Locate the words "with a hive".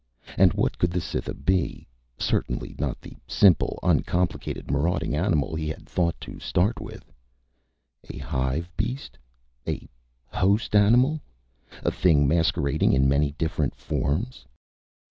6.81-8.67